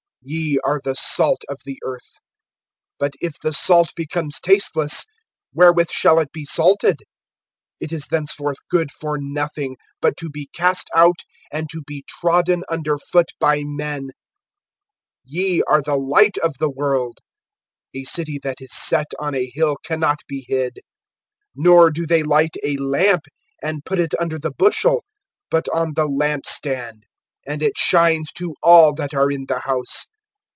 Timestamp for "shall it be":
5.89-6.45